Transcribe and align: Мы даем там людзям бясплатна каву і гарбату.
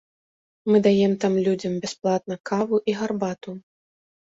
Мы 0.69 0.81
даем 0.87 1.13
там 1.27 1.37
людзям 1.49 1.73
бясплатна 1.85 2.35
каву 2.55 2.85
і 2.89 3.01
гарбату. 3.01 3.51